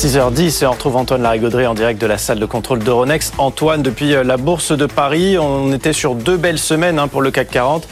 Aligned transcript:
6h10 0.00 0.64
et 0.64 0.66
on 0.66 0.70
retrouve 0.70 0.96
Antoine 0.96 1.20
Larigauderie 1.20 1.66
en 1.66 1.74
direct 1.74 2.00
de 2.00 2.06
la 2.06 2.16
salle 2.16 2.38
de 2.38 2.46
contrôle 2.46 2.78
d'Euronext. 2.78 3.34
Antoine, 3.36 3.82
depuis 3.82 4.14
euh, 4.14 4.24
la 4.24 4.38
bourse 4.38 4.72
de 4.72 4.86
Paris, 4.86 5.36
on 5.36 5.74
était 5.74 5.92
sur 5.92 6.14
deux 6.14 6.38
belles 6.38 6.58
semaines 6.58 6.98
hein, 6.98 7.06
pour 7.06 7.20
le 7.20 7.30
CAC 7.30 7.50
40 7.50 7.86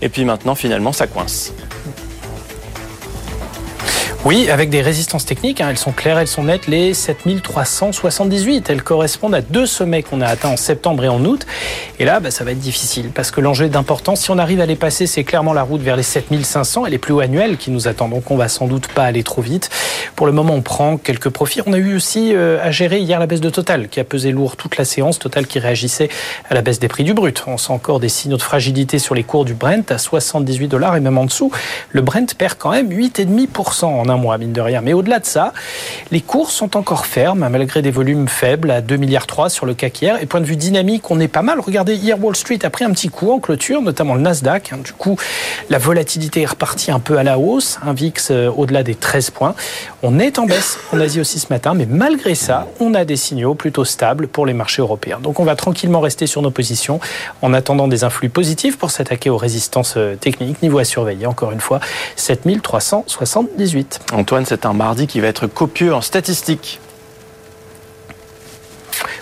et 0.00 0.08
puis 0.08 0.24
maintenant 0.24 0.54
finalement 0.54 0.94
ça 0.94 1.06
coince. 1.06 1.52
Oui, 4.26 4.50
avec 4.50 4.68
des 4.68 4.82
résistances 4.82 5.24
techniques, 5.24 5.62
hein, 5.62 5.68
elles 5.70 5.78
sont 5.78 5.92
claires, 5.92 6.18
elles 6.18 6.26
sont 6.26 6.42
nettes, 6.42 6.66
les 6.66 6.92
7378. 6.92 8.68
Elles 8.68 8.82
correspondent 8.82 9.34
à 9.34 9.40
deux 9.40 9.64
sommets 9.64 10.02
qu'on 10.02 10.20
a 10.20 10.26
atteints 10.26 10.50
en 10.50 10.58
septembre 10.58 11.04
et 11.04 11.08
en 11.08 11.24
août. 11.24 11.46
Et 11.98 12.04
là, 12.04 12.20
bah, 12.20 12.30
ça 12.30 12.44
va 12.44 12.50
être 12.50 12.58
difficile 12.58 13.12
parce 13.14 13.30
que 13.30 13.40
l'enjeu 13.40 13.64
est 13.64 13.70
d'importance. 13.70 14.20
Si 14.20 14.30
on 14.30 14.36
arrive 14.36 14.60
à 14.60 14.66
les 14.66 14.76
passer, 14.76 15.06
c'est 15.06 15.24
clairement 15.24 15.54
la 15.54 15.62
route 15.62 15.80
vers 15.80 15.96
les 15.96 16.02
7500 16.02 16.84
et 16.84 16.90
les 16.90 16.98
plus 16.98 17.14
hauts 17.14 17.20
annuels 17.20 17.56
qui 17.56 17.70
nous 17.70 17.88
attendent. 17.88 18.10
Donc 18.10 18.30
on 18.30 18.36
va 18.36 18.48
sans 18.48 18.66
doute 18.66 18.88
pas 18.88 19.04
aller 19.04 19.22
trop 19.22 19.40
vite. 19.40 19.70
Pour 20.16 20.26
le 20.26 20.32
moment, 20.32 20.52
on 20.52 20.60
prend 20.60 20.98
quelques 20.98 21.30
profits. 21.30 21.62
On 21.64 21.72
a 21.72 21.78
eu 21.78 21.96
aussi 21.96 22.34
euh, 22.34 22.62
à 22.62 22.70
gérer 22.70 22.98
hier 22.98 23.20
la 23.20 23.26
baisse 23.26 23.40
de 23.40 23.48
Total 23.48 23.88
qui 23.88 24.00
a 24.00 24.04
pesé 24.04 24.32
lourd 24.32 24.56
toute 24.56 24.76
la 24.76 24.84
séance. 24.84 25.18
Total 25.18 25.46
qui 25.46 25.58
réagissait 25.58 26.10
à 26.50 26.52
la 26.52 26.60
baisse 26.60 26.78
des 26.78 26.88
prix 26.88 27.04
du 27.04 27.14
brut. 27.14 27.42
On 27.46 27.56
sent 27.56 27.72
encore 27.72 28.00
des 28.00 28.10
signaux 28.10 28.36
de 28.36 28.42
fragilité 28.42 28.98
sur 28.98 29.14
les 29.14 29.24
cours 29.24 29.46
du 29.46 29.54
Brent 29.54 29.90
à 29.90 29.96
78 29.96 30.68
dollars 30.68 30.94
et 30.96 31.00
même 31.00 31.16
en 31.16 31.24
dessous. 31.24 31.50
Le 31.88 32.02
Brent 32.02 32.34
perd 32.36 32.56
quand 32.58 32.72
même 32.72 32.90
8,5% 32.90 33.86
en 33.86 34.09
un 34.10 34.16
mois, 34.16 34.38
mine 34.38 34.52
de 34.52 34.60
rien. 34.60 34.80
Mais 34.80 34.92
au-delà 34.92 35.18
de 35.18 35.26
ça, 35.26 35.52
les 36.10 36.20
cours 36.20 36.50
sont 36.50 36.76
encore 36.76 37.06
fermes, 37.06 37.48
malgré 37.48 37.82
des 37.82 37.90
volumes 37.90 38.28
faibles 38.28 38.70
à 38.70 38.80
2,3 38.80 38.98
milliards 38.98 39.50
sur 39.50 39.66
le 39.66 39.74
CAC 39.74 40.02
hier. 40.02 40.22
Et 40.22 40.26
point 40.26 40.40
de 40.40 40.46
vue 40.46 40.56
dynamique, 40.56 41.10
on 41.10 41.20
est 41.20 41.28
pas 41.28 41.42
mal. 41.42 41.60
Regardez, 41.60 41.94
hier 41.94 42.22
Wall 42.22 42.36
Street 42.36 42.58
a 42.62 42.70
pris 42.70 42.84
un 42.84 42.90
petit 42.90 43.08
coup 43.08 43.30
en 43.30 43.38
clôture, 43.38 43.82
notamment 43.82 44.14
le 44.14 44.20
Nasdaq. 44.20 44.72
Du 44.84 44.92
coup, 44.92 45.16
la 45.68 45.78
volatilité 45.78 46.42
est 46.42 46.46
repartie 46.46 46.90
un 46.90 47.00
peu 47.00 47.18
à 47.18 47.22
la 47.22 47.38
hausse, 47.38 47.78
un 47.86 47.92
VIX 47.92 48.28
euh, 48.30 48.50
au-delà 48.50 48.82
des 48.82 48.94
13 48.94 49.30
points. 49.30 49.54
On 50.02 50.18
est 50.18 50.38
en 50.38 50.46
baisse 50.46 50.78
en 50.92 51.00
Asie 51.00 51.20
aussi 51.20 51.38
ce 51.38 51.46
matin, 51.50 51.74
mais 51.74 51.86
malgré 51.86 52.34
ça, 52.34 52.66
on 52.80 52.94
a 52.94 53.04
des 53.04 53.16
signaux 53.16 53.54
plutôt 53.54 53.84
stables 53.84 54.28
pour 54.28 54.46
les 54.46 54.54
marchés 54.54 54.82
européens. 54.82 55.18
Donc 55.22 55.40
on 55.40 55.44
va 55.44 55.56
tranquillement 55.56 56.00
rester 56.00 56.26
sur 56.26 56.42
nos 56.42 56.50
positions 56.50 57.00
en 57.42 57.52
attendant 57.52 57.88
des 57.88 58.04
influx 58.04 58.28
positifs 58.28 58.78
pour 58.78 58.90
s'attaquer 58.90 59.30
aux 59.30 59.36
résistances 59.36 59.94
euh, 59.96 60.16
techniques. 60.16 60.62
Niveau 60.62 60.78
à 60.78 60.84
surveiller, 60.84 61.26
encore 61.26 61.52
une 61.52 61.60
fois, 61.60 61.80
7378. 62.16 63.99
Antoine, 64.12 64.44
c'est 64.44 64.66
un 64.66 64.72
mardi 64.72 65.06
qui 65.06 65.20
va 65.20 65.28
être 65.28 65.46
copieux 65.46 65.94
en 65.94 66.00
statistiques. 66.00 66.80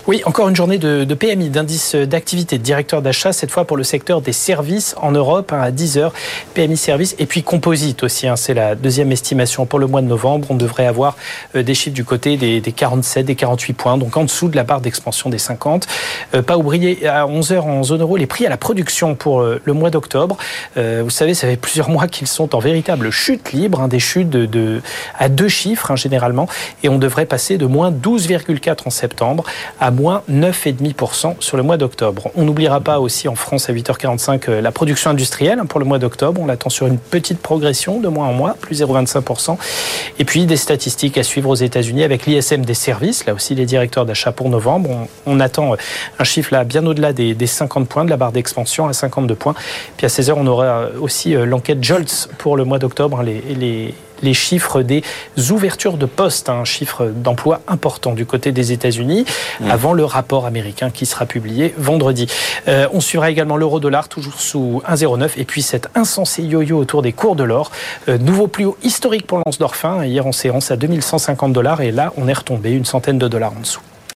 Oui, 0.09 0.23
encore 0.25 0.49
une 0.49 0.55
journée 0.55 0.79
de, 0.79 1.13
PMI, 1.13 1.49
d'indice 1.49 1.93
d'activité, 1.93 2.57
de 2.57 2.63
directeur 2.63 3.03
d'achat, 3.03 3.31
cette 3.31 3.51
fois 3.51 3.65
pour 3.65 3.77
le 3.77 3.83
secteur 3.83 4.21
des 4.21 4.33
services 4.33 4.95
en 4.99 5.11
Europe, 5.11 5.53
hein, 5.53 5.61
à 5.61 5.69
10 5.69 5.99
heures. 5.99 6.13
PMI 6.55 6.77
services 6.77 7.15
et 7.19 7.27
puis 7.27 7.43
composite 7.43 8.01
aussi, 8.01 8.27
hein, 8.27 8.35
c'est 8.35 8.55
la 8.55 8.73
deuxième 8.73 9.11
estimation 9.11 9.67
pour 9.67 9.77
le 9.77 9.85
mois 9.85 10.01
de 10.01 10.07
novembre. 10.07 10.47
On 10.49 10.55
devrait 10.55 10.87
avoir 10.87 11.15
euh, 11.55 11.61
des 11.61 11.75
chiffres 11.75 11.93
du 11.93 12.03
côté 12.03 12.37
des, 12.37 12.59
47, 12.59 13.23
des 13.23 13.35
48 13.35 13.73
points, 13.73 13.97
donc 13.99 14.17
en 14.17 14.23
dessous 14.23 14.49
de 14.49 14.55
la 14.55 14.63
barre 14.63 14.81
d'expansion 14.81 15.29
des 15.29 15.37
50. 15.37 15.85
Euh, 16.33 16.41
pas 16.41 16.57
oublier 16.57 17.05
à 17.05 17.27
11 17.27 17.51
heures 17.51 17.67
en 17.67 17.83
zone 17.83 18.01
euro 18.01 18.17
les 18.17 18.25
prix 18.25 18.47
à 18.47 18.49
la 18.49 18.57
production 18.57 19.13
pour 19.13 19.41
euh, 19.41 19.61
le 19.63 19.73
mois 19.73 19.91
d'octobre. 19.91 20.37
vous 20.75 21.11
savez, 21.11 21.35
ça 21.35 21.47
fait 21.47 21.55
plusieurs 21.55 21.91
mois 21.91 22.07
qu'ils 22.07 22.25
sont 22.25 22.55
en 22.55 22.59
véritable 22.59 23.11
chute 23.11 23.51
libre, 23.51 23.79
hein, 23.79 23.87
des 23.87 23.99
chutes 23.99 24.31
de, 24.31 24.81
à 25.19 25.29
deux 25.29 25.49
chiffres 25.49 25.95
généralement, 25.95 26.47
et 26.81 26.89
on 26.89 26.97
devrait 26.97 27.27
passer 27.27 27.59
de 27.59 27.67
moins 27.67 27.91
12,4 27.91 28.87
en 28.87 28.89
septembre 28.89 29.43
à 29.79 29.91
moins 29.99 30.23
9,5% 30.31 31.35
sur 31.39 31.57
le 31.57 31.63
mois 31.63 31.77
d'octobre. 31.77 32.31
On 32.35 32.43
n'oubliera 32.43 32.79
pas 32.79 32.99
aussi 32.99 33.27
en 33.27 33.35
France 33.35 33.69
à 33.69 33.73
8h45 33.73 34.49
euh, 34.49 34.61
la 34.61 34.71
production 34.71 35.11
industrielle 35.11 35.61
pour 35.67 35.79
le 35.79 35.85
mois 35.85 35.99
d'octobre. 35.99 36.39
On 36.41 36.45
l'attend 36.45 36.69
sur 36.69 36.87
une 36.87 36.97
petite 36.97 37.39
progression 37.39 37.99
de 37.99 38.07
mois 38.07 38.25
en 38.25 38.33
mois, 38.33 38.55
plus 38.59 38.81
0,25%. 38.81 39.57
Et 40.17 40.25
puis 40.25 40.45
des 40.45 40.55
statistiques 40.55 41.17
à 41.17 41.23
suivre 41.23 41.49
aux 41.49 41.55
États-Unis 41.55 42.03
avec 42.03 42.25
l'ISM 42.25 42.63
des 42.63 42.73
services, 42.73 43.25
là 43.25 43.33
aussi 43.33 43.55
les 43.55 43.65
directeurs 43.65 44.05
d'achat 44.05 44.31
pour 44.31 44.49
novembre. 44.49 44.89
On, 45.25 45.39
attend 45.39 45.73
euh, 45.73 45.77
un 46.17 46.23
chiffre 46.23 46.53
là 46.53 46.63
bien 46.63 46.85
au-delà 46.85 47.11
des, 47.13 47.35
50 47.45 47.87
points 47.87 48.05
de 48.05 48.09
la 48.09 48.17
barre 48.17 48.31
d'expansion 48.31 48.87
à 48.87 48.93
52 48.93 49.35
points. 49.35 49.55
Puis 49.97 50.05
à 50.05 50.09
16h, 50.09 50.33
on 50.35 50.47
aura 50.47 50.65
euh, 50.65 50.89
aussi 51.01 51.33
l'enquête 51.33 51.83
Jolts 51.83 52.29
pour 52.37 52.55
le 52.55 52.63
mois 52.63 52.79
d'octobre, 52.79 53.21
les, 53.21 53.41
les 53.41 53.93
les 54.21 54.33
chiffres 54.33 54.81
des 54.81 55.03
ouvertures 55.49 55.97
de 55.97 56.05
postes, 56.05 56.49
un 56.49 56.65
chiffre 56.65 57.05
d'emploi 57.05 57.61
important 57.67 58.13
du 58.13 58.25
côté 58.25 58.51
des 58.51 58.71
États-Unis, 58.71 59.25
mmh. 59.59 59.71
avant 59.71 59.93
le 59.93 60.05
rapport 60.05 60.45
américain 60.45 60.89
qui 60.89 61.05
sera 61.05 61.25
publié 61.25 61.73
vendredi. 61.77 62.27
Euh, 62.67 62.87
on 62.93 63.01
suivra 63.01 63.29
également 63.29 63.57
l'euro-dollar, 63.57 64.09
toujours 64.09 64.39
sous 64.39 64.81
1,09, 64.87 65.31
et 65.37 65.45
puis 65.45 65.61
cet 65.61 65.89
insensé 65.95 66.43
yo-yo 66.43 66.77
autour 66.77 67.01
des 67.01 67.13
cours 67.13 67.35
de 67.35 67.43
l'or. 67.43 67.71
Euh, 68.07 68.17
nouveau 68.17 68.47
plus 68.47 68.65
haut 68.65 68.77
historique 68.83 69.27
pour 69.27 69.39
l'once 69.45 69.57
d'or 69.57 69.75
fin, 69.75 70.03
hier 70.05 70.25
en 70.25 70.31
séance 70.31 70.71
à 70.71 70.75
2150 70.75 71.53
dollars, 71.53 71.81
et 71.81 71.91
là, 71.91 72.13
on 72.17 72.27
est 72.27 72.33
retombé 72.33 72.71
une 72.71 72.85
centaine 72.85 73.17
de 73.17 73.27
dollars 73.27 73.53
en 73.55 73.61
dessous. 73.61 73.81